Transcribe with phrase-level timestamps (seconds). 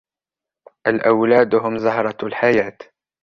[0.87, 2.77] الأولاد هم زَهرةُ الحياة.